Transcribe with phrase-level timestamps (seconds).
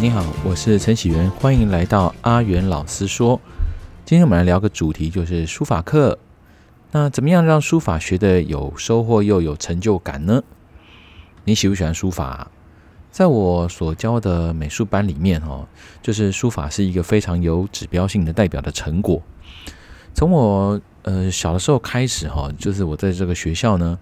[0.00, 3.38] 你好，我是陈喜元，欢迎来到阿元老师说。
[4.06, 6.18] 今天我们来聊个主题，就是书法课。
[6.90, 10.42] 那怎么样让书法学得有收获又有成就感呢？
[11.44, 12.50] 你喜不喜欢书法？
[13.10, 15.68] 在我所教的美术班里面，哦，
[16.00, 19.20] 就是书法是一个非常有指标性的代表的成果。
[20.14, 23.98] 从我呃小的时候开始，哈，就是我在这个学校呢，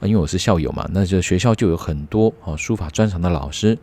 [0.00, 3.76] 因为我是校友嘛，那就学校就有很多哦书法专长的老师。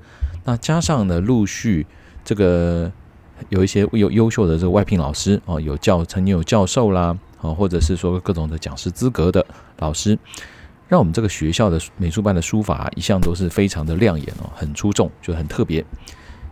[0.49, 1.85] 那加上呢，陆续
[2.25, 2.91] 这个
[3.49, 9.45] 有一些有优秀的这个外聘老师哦，有教曾经有教授啦，啊，或者是说各种的讲师资格的
[9.77, 10.17] 老师，
[10.87, 15.85] 让我们这个学校的美术班的书法一向都是非常的亮眼哦，很出众，就很特别。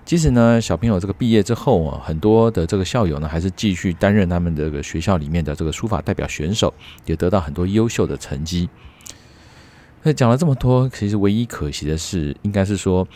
[0.05, 6.71] 即使呢，小朋友这个毕业之后啊，很多的这个校友呢，还是继续担任他们这个学校里面的这个书法代表选手，
[7.07, 8.69] 也得到很多优秀的成绩。
[10.03, 13.07] 那讲了这么多，其实唯一可惜的是，应该是说。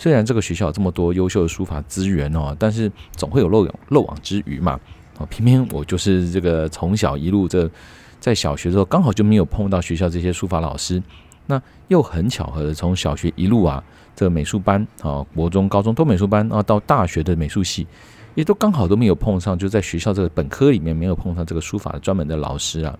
[0.00, 4.80] 虽然这个学校有这么多优秀的书法资源哦，但是总会有漏网漏网之鱼嘛。
[5.18, 7.70] 哦，偏偏我就是这个从小一路这
[8.18, 11.02] 在小学的时候刚好就没有碰到学校这些书法老师，
[11.44, 13.84] 那又很巧合的从小学一路啊，
[14.16, 17.86] 这个美术班啊，国中、高中都美术班啊，到大学的美术系，
[18.34, 22.98] 也都刚好都没有碰上，就在学校这个本科里面没有碰上这个书法专门的老师啊。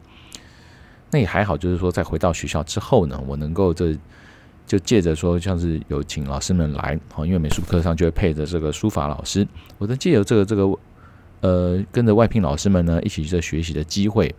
[1.11, 3.97] 那也还好，就是说在回到学校之后呢，我能够这。
[4.71, 9.45] 就借着说，像是有请老师们来，好，因为美术课上就会配着这个书法老师，
[9.79, 10.79] 我在借由这个这个，
[11.41, 14.33] 呃，跟着外聘老师们呢一起在学习的机会，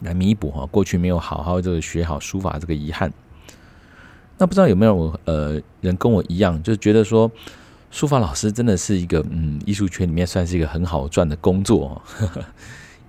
[0.00, 3.10] 来弥补哈过去没有好好这个学好书法这个遗憾。
[4.36, 7.32] 那不知道有没有呃人跟我一样，就觉得说
[7.90, 12.44] 书法老师真的是一个嗯艺术圈里面算是一个很好赚的工作，呵呵，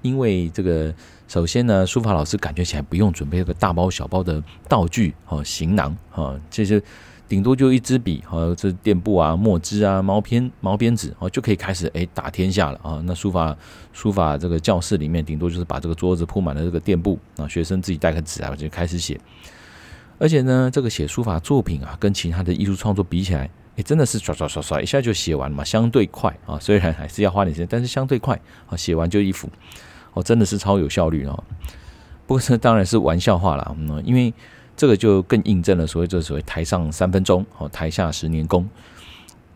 [0.04, 0.94] 因为这个。
[1.26, 6.80] 首先呢，书法老师感觉起来不用准备一个大包小包的道具哦，行囊啊，这些
[7.28, 13.02] 顶多就一支笔和这垫布啊、墨汁啊、毛片毛边纸哦，就可以开始哎打天下了啊。
[13.06, 13.58] 那 书法
[13.94, 19.20] 书法这个教室里面，顶多就是把这个桌子铺满了这个垫布啊，学生自己带个纸啊就开始写。
[20.20, 26.60] 而且呢，这个写书法作品啊，跟其他的艺术创作比起来，哎，真的是刷刷刷刷一下就写完了嘛，相对快啊。
[26.60, 29.50] 虽然还是要花点时间，但是相对快啊，写完就一幅。
[30.14, 31.44] 哦，真的是超有效率哦。
[32.26, 34.34] 不过这当然是玩笑话啦，嗯，因为
[34.76, 38.68] 这个就更印证了所谓这所谓台上三分钟，哦，台下十年功。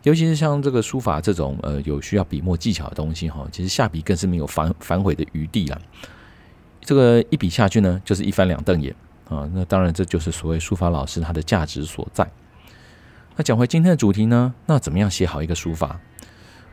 [0.04, 5.80] 尤其是像这个书法这种呃有需要笔墨技巧的东西哈，其实下笔更是没有反反悔的余地了。
[6.80, 8.94] 这个一笔下去呢，就是一翻两瞪眼
[9.28, 9.48] 啊。
[9.52, 12.30] 那当然这就是所谓书法老师他的价值所在。
[13.36, 16.00] 那讲回今天的主题呢，那怎么样写好一个书法？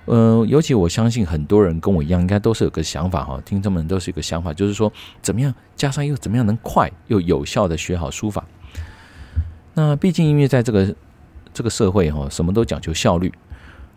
[0.06, 8.46] 呃，尤其我相信很多人跟我一样，应该都是有个想法哈，听众们都是一个想法，就是说怎么样加上又怎么样能快又有效的学好书法。
[9.74, 10.96] 那毕竟因为在这个
[11.54, 13.34] 这个社会哈，什么都讲究效率。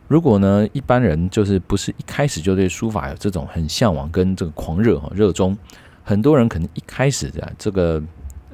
[0.09, 5.55] 如果呢一般人就是不是一开始就对书法有这种很向往跟这个狂热哈热衷，
[6.03, 8.03] 很多人可能一开始的这个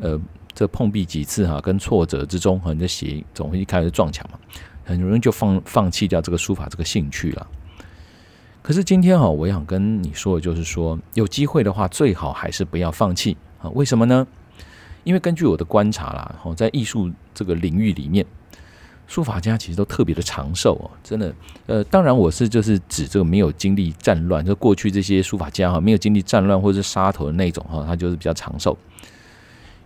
[0.00, 0.20] 呃
[0.52, 4.38] 这碰壁几次哈，跟挫折之中哈，你的写总会一开始撞墙嘛。
[4.84, 7.46] 很容易就放放弃掉这个书法这个兴趣了。
[8.62, 13.68] 可是今天哈，我想跟你说的就是说，有机会的话，最好还是不要放弃啊。
[13.70, 14.26] 为什么呢？
[15.02, 18.24] 因为根据我的观察啦，在艺术这个领域里面，
[19.06, 21.34] 书法家其实都特别的长寿哦，真的。
[21.66, 28.78] 呃，当然我是就是指这个没有经历战乱，就过去这些书法家哈，没有经历战乱或者是杀头的那种哈，他就是比较长寿。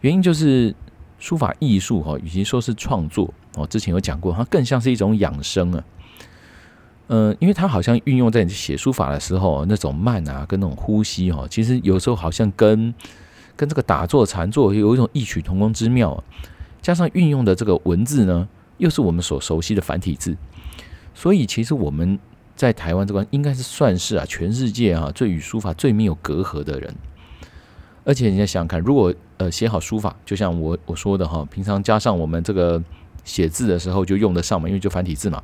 [0.02, 0.74] 原因就是。
[1.18, 5.84] 书法艺术哈，与其说是创作哦，之前有讲过，它更像是一种养生啊。
[7.08, 12.94] 嗯，因为它好像运用在你写书法的时候，那种慢啊，跟那种呼吸哈，其实有时候好像跟
[13.56, 16.22] 跟这个打坐禅坐有一种异曲同工之妙啊。
[16.80, 20.36] 加上运用的这个文字呢，又是我们所熟悉的繁体字，
[21.14, 22.18] 所以其实我们
[22.54, 26.94] 在台湾这边应该是算是啊，全世界啊最与书法最没有隔阂的人。
[28.08, 32.82] 而且你再想想看，如果呃写好书法，就像我我说的哈，平常加上我们这个
[33.22, 35.42] 写字的时候就用得上嘛，因为就繁体字嘛。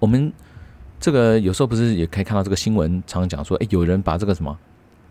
[0.00, 0.32] 我们
[0.98, 4.58] 这个有时候不是也可以看到这个新闻，常常讲说，哎，有人把这个什么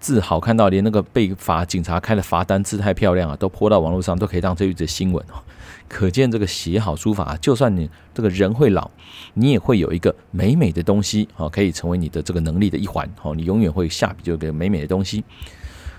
[0.01, 5.39] 字好看到连那个被罚警察开的罚单字太漂亮啊，都泼到网络上，都可以当这一则新闻哦。
[5.87, 8.91] 可见这个写好书法，就算你这个人会老，
[9.35, 13.33] 你也会有一个美美的东西哦，可以成为你的这个能力的一环哦。
[13.33, 15.23] 你永远会下笔就给美美的东西。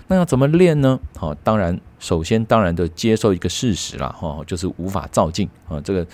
[0.07, 0.99] 那要怎么练呢？
[1.17, 5.81] 好，当然，首先当然的接受一个事实了，哈，就是无法照镜啊。
[5.81, 6.07] 这个，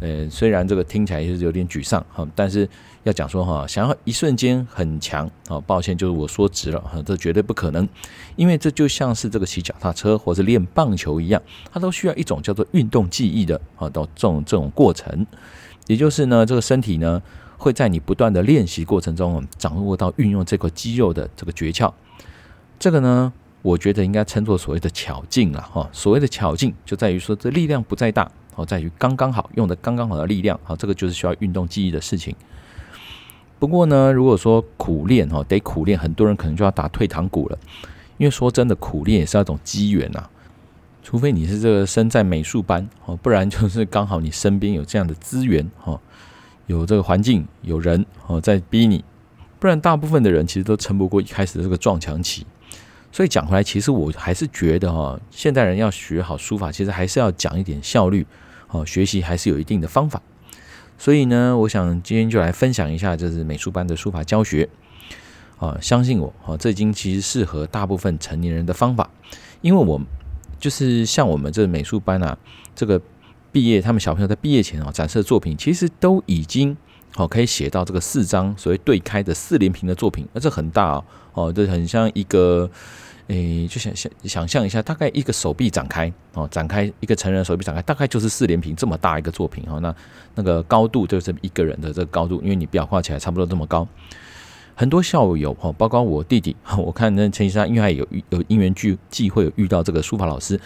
[0.00, 2.66] 呃，虽然这个听起来也是有点沮丧哈，但是
[3.02, 7.86] 要讲说哈，想要一瞬间很强，啊，抱歉，就是我说直了哈，这绝对不可能，
[8.36, 15.26] 因为这就像是这个骑脚踏车或是练棒球一样，它都需要一种叫做运动记忆的啊，到这种这种过程。
[15.86, 17.20] 也就是呢，这个身体呢
[17.58, 21.92] 会在你不断的练习过程中，掌握到运用这个肌肉的这个诀窍。
[22.78, 23.32] 这个呢，
[23.62, 25.88] 我觉得应该称作所谓的巧劲了哈。
[25.92, 32.34] 所谓的巧劲，就在于说这力量不在大，哦，在于刚刚好用的刚刚好的力量，好，这个就是需要运动记忆的事情。
[33.58, 37.58] 不过呢，如果说苦练哈，得苦练，很多人可能就要打退堂鼓了。
[38.18, 40.28] 因为说真的，苦练也是一种机缘呐。
[41.02, 46.00] 除非你是这个身在美术班哦，不然就是刚好你身边有这样的资源哦，
[46.66, 49.04] 有这个环境、有人哦在逼你，
[49.58, 52.46] 不然大部分的人其实都撑不过一开始的这个撞墙期。
[53.14, 58.26] 所以讲回来，其实我还是觉得哈，现代人要学好书法，其实还是要讲一点效率
[58.70, 60.20] 哦，学习还是有一定的方法。
[60.98, 64.68] 所以呢，我想今天就来分享一下，就是美术班的书法教学。
[65.58, 69.08] 啊，相信我，啊，这已经其实适合大部分成年人的方法，
[69.60, 70.00] 因为我
[70.58, 72.36] 就是像我们这美术班啊，
[72.74, 73.00] 这个
[73.52, 76.76] 毕业，他们小朋友在毕业前啊展示的作品，其实都已经
[77.16, 82.68] 哦可以写到这个四张所谓对开的四连屏的作品，那这很大哦，哦，这很像一个，
[83.28, 89.94] 诶，就想想想象一下，大概一个手臂展开哦，展开一个成人手臂展开，大概就是四连屏这么大一个作品哦，那
[90.34, 93.86] 那个高度就是一个人的这个高度，因为你裱画起来差不多这么高。
[94.76, 100.60] 很多校友哈，包括我弟弟，我看那陈其山，因为有有因缘聚际会有遇到这个书法老师，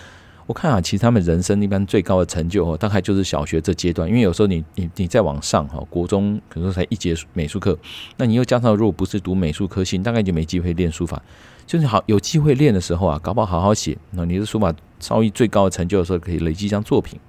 [0.48, 7.78] 我看啊，其实他们人生一般最高的成就哦，大概就是小学这阶段，因为有时候你你你再往上哈，国中可能才一节美术课，
[8.16, 11.22] 那你又加上如果不是读美术科系，大概就没机会练书法，
[11.66, 17.20] 就是好有机会练的时候啊，搞不好好好写，那你的书法超越最高的成就的时候，可以累积一张作品。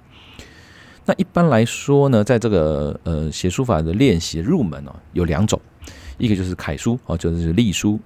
[1.04, 5.60] 那一般来说呢，在这个呃写书法的练习入门哦，有两种。
[6.16, 8.00] 一个就是楷书哦，就是隶书。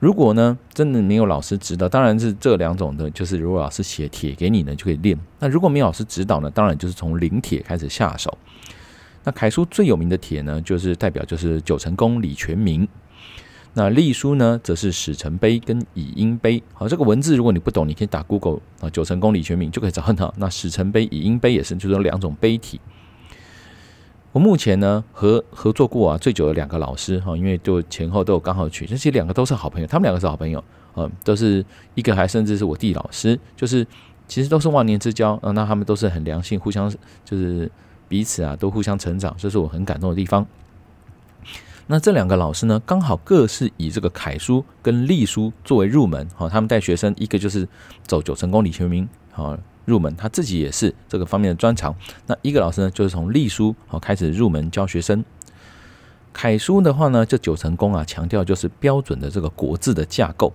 [0.00, 5.16] 如果呢，真的没有老师指导，当然是这两种的，就是如果老师写帖给你呢，就可以练。
[5.38, 8.36] 那如果没有老师指导呢，当然就是从临帖开始下手。
[9.24, 12.88] 那楷书最有名的帖呢，就是代表就是九成宫李全明。
[13.74, 16.62] 那隶书呢，则是史成碑跟乙英碑。
[16.72, 20.32] 好，这个文字如果你不懂，你可以打 Google 啊，九成宫李全明就可以找到。
[20.38, 22.80] 那史成碑、乙英碑也是，就是两种碑体。
[24.32, 30.62] 我目前呢合合作过啊最久的两个老师哈，因为就前后都有刚好取，这些两个都是好朋友，他们两个是好朋友，
[30.94, 31.64] 嗯，都是
[31.96, 33.84] 一个还甚至是我弟老师，就是
[34.28, 36.88] 其实都是忘年之交啊，那他们都是很良性，互相
[37.24, 37.68] 就是
[38.06, 40.46] 彼此啊都互相成长，这是我很感动的地方。
[41.88, 47.68] 那这两个老师呢，刚好各是以这个楷书跟隶书作为入门，哈，他们带学生一个就是
[48.06, 49.58] 走九成宫李全名，好。
[49.90, 51.92] 入门，他自己也是这个方面的专长。
[52.28, 55.24] 那一个老师呢，就是从隶书好开始入门教学生。
[56.32, 60.52] 楷书的话呢，这九成宫啊，强调就是标准的这个国字的架构。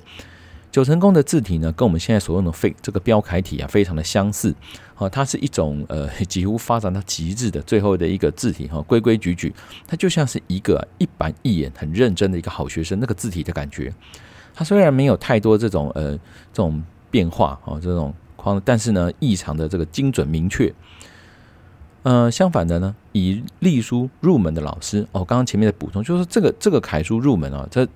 [0.72, 4.56] 九成宫的字体呢，跟我们现在所用的废这个标楷体啊，非常的相似。
[4.94, 9.54] 好，它是一种呃几乎发展到极致的最后的一个字体哈，规规矩矩，
[9.86, 13.94] 它就像是一个一板一眼、很认真的一个好学生那个字体的感觉。
[14.54, 16.12] 它虽然没有太多这种呃
[16.54, 16.82] 这种
[17.12, 18.14] 变化哦，这种。
[18.64, 20.74] 但是呢，异常的这个精准明确。
[22.04, 27.88] 呃，相反的呢，以隶书入门的老师哦，刚刚前面的补充就是这个这个楷书入门啊，这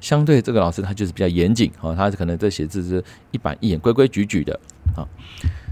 [0.00, 4.58] 相对这个老师他就是比较严谨啊，他可能这写字是一板一眼、规规矩矩的
[4.96, 5.06] 啊。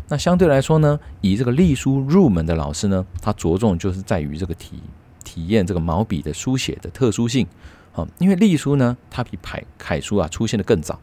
[0.09, 4.81] 那相对来说呢，以这个隶书入门的老师呢，他着重就是在于这个体
[5.25, 7.45] 体验这个毛笔的书写的特殊性
[7.93, 11.01] 啊，因为隶书呢，它比楷楷书啊出现的更早，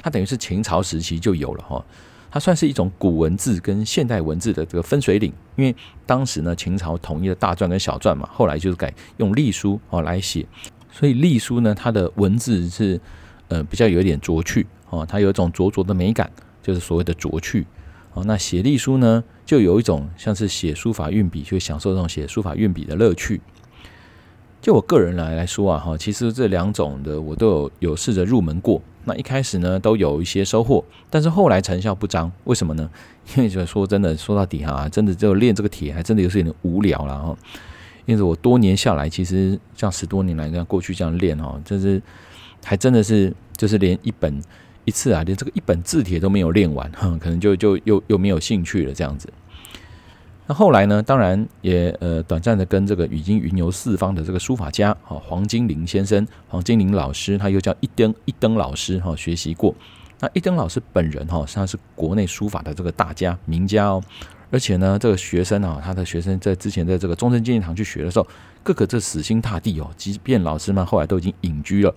[0.00, 1.84] 它等于是秦朝时期就有了哈。
[2.34, 5.72] 它算是一种古文字跟现代文字的这个分水岭，因为
[6.04, 10.44] 当时呢，秦朝统一了大篆跟小篆嘛，后来就是改用隶书哦来写，
[10.90, 13.00] 所以隶书呢，它的文字是
[13.46, 16.28] 呃比较有一点拙趣哦，它有一种拙拙的美感，
[16.60, 17.64] 就是所谓的拙趣
[18.14, 18.24] 哦。
[18.24, 23.40] 那写隶书呢，就有一种像是写书法运笔，就享受这种写书法运笔的乐趣。
[24.64, 28.80] 就我个人来来说啊，哈，其实这两种的我都有有试着入门过。
[29.04, 32.32] 那一开始呢，都有一些收获，但是后来成效不彰。
[32.44, 32.88] 为什么呢？
[33.36, 37.36] 因为就说真的，说到底哈，真的就练这个帖，还真的有点无聊了哈。
[38.06, 42.00] 因为我多年下来，其实像十多年来这样过去这样练哈，就是
[42.64, 44.40] 还真的是就是连一本
[44.86, 49.28] 一次啊，连这个一本字帖都没有练完，哈，可能就就又又没有兴趣了这样子。
[50.46, 51.02] 那后来呢？
[51.02, 59.74] 当然也呃短暂的跟这个已经云游四方的这个书法家哈黄金林先生、黄金林老师，他又叫一灯一灯老师哈学习过。
[60.20, 64.02] 那一灯老师本人哈，他是国内书法的这个大家名家哦。
[64.50, 68.26] 而且呢，这个学生啊，他的学生在之前在这个中正纪念堂去学的时候，
[68.62, 69.90] 个个这死心塌地哦。
[69.96, 71.94] 即便老师们后来都已经隐居了，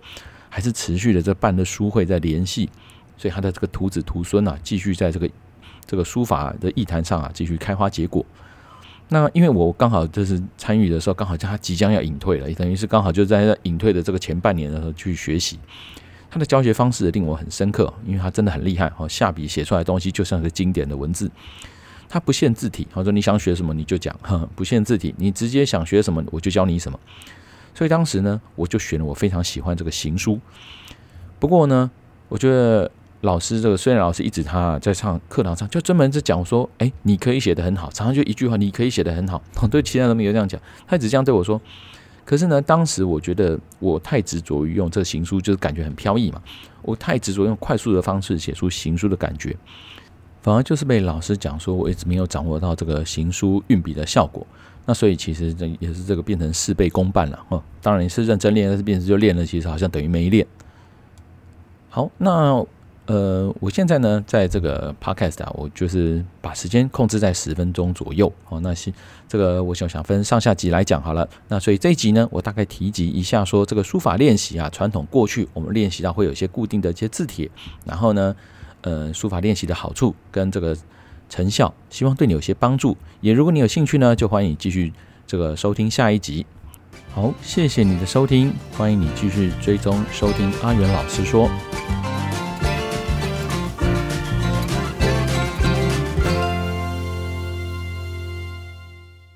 [0.48, 2.70] 还是持续的这办的书会在联系，
[3.18, 5.30] 所以他的这个徒子徒孙啊，继续在这个。
[5.88, 8.24] 这个书法的艺坛上啊，继续开花结果。
[9.10, 15.58] 那因为我刚好就是参与的时候，刚好他即将要隐退了，等于是刚好就在隐退的这个前半年的时候去学习。
[16.30, 21.32] 他的教学方式令我很深刻，因为他真的很厉害哦，下笔写出来的东西就像是经典的文字。
[22.10, 24.14] 他不限字体，他说你想学什么你就讲，
[24.54, 27.00] 不限字体，你直接想学什么我就教你什么。
[27.74, 30.38] 所以当时呢，我就选了我非常喜欢这个行书。
[31.40, 31.90] 不过呢，
[32.28, 39.42] 我觉得老师这个虽然老师一直他在上课堂上就专门在讲说，哎，你可以写得很好，常常就一句话，你可以写得很好。
[39.72, 41.60] 对其他人没有这样讲，他一直这样对我说。
[42.24, 46.42] 可是呢，当时我觉得我太执着于用这行书，就是感觉很飘逸嘛。
[46.82, 49.56] 我太执着用快速的方式写出行书的感觉。
[50.42, 54.46] 反而就是被老师讲说，我一直没有掌握到这个行书运笔的效果。
[54.86, 57.64] 那所以其实这也是这个变成事倍功半了哦。
[57.82, 60.46] 当然你是认真练，但是变成就练了，其实好像等于没练。
[61.90, 62.66] 好，那
[63.08, 68.60] 呃，我现在呢，在这个 podcast 啊，我就是把时间控制在十分钟左右哦。
[68.60, 68.94] 那是
[69.28, 71.28] 这个，我想想分上下集来讲好了。
[71.48, 77.50] 那所以这一集呢，我大概提及一下说这个书法练习啊，传统过去我们练习到会有一些固定的一些字帖，
[77.84, 78.36] 然后呢。
[78.82, 80.78] 呃，书法练习的好处跟这个
[81.30, 82.96] 成效，希望对你有些帮助。
[83.22, 84.94] 也如果你有兴趣呢，就欢迎继续
[85.26, 86.46] 这个收听下一集。
[87.12, 91.50] 好，谢谢你的收听，欢迎你继续追踪收听阿元老师说。